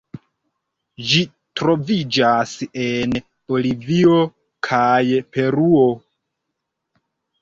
Ĝi 1.09 1.19
troviĝas 1.59 2.53
en 2.87 3.13
Bolivio 3.19 4.17
kaj 4.69 5.05
Peruo. 5.37 5.89